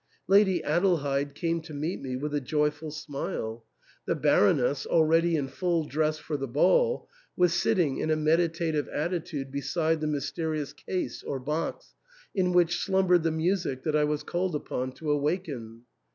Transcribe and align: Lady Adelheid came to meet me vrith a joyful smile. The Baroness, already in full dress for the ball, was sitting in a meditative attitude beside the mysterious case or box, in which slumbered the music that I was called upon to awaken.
Lady 0.27 0.63
Adelheid 0.63 1.35
came 1.35 1.61
to 1.61 1.75
meet 1.75 2.01
me 2.01 2.15
vrith 2.15 2.33
a 2.33 2.41
joyful 2.41 2.89
smile. 2.89 3.63
The 4.07 4.15
Baroness, 4.15 4.87
already 4.87 5.35
in 5.35 5.47
full 5.47 5.85
dress 5.85 6.17
for 6.17 6.37
the 6.37 6.47
ball, 6.47 7.07
was 7.37 7.53
sitting 7.53 7.99
in 7.99 8.09
a 8.09 8.15
meditative 8.15 8.87
attitude 8.87 9.51
beside 9.51 10.01
the 10.01 10.07
mysterious 10.07 10.73
case 10.73 11.21
or 11.21 11.39
box, 11.39 11.93
in 12.33 12.51
which 12.51 12.79
slumbered 12.79 13.21
the 13.21 13.29
music 13.29 13.83
that 13.83 13.95
I 13.95 14.05
was 14.05 14.23
called 14.23 14.55
upon 14.55 14.93
to 14.93 15.11
awaken. 15.11 15.83